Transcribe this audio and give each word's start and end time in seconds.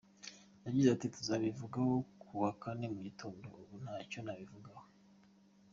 Yagize 0.65 0.87
ati 0.91 1.07
“Tuzabivugaho 1.15 1.93
ku 2.21 2.31
wa 2.41 2.51
Kane 2.61 2.85
mu 2.93 2.99
Gitondo, 3.07 3.45
ubu 3.61 3.75
ntacyo 3.83 4.19
nabivugaho. 4.21 4.85